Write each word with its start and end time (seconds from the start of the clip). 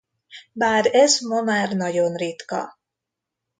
Bár 0.51 0.85
ez 0.91 1.19
ma 1.19 1.41
már 1.41 1.75
nagyon 1.75 2.15
ritka. 2.15 2.79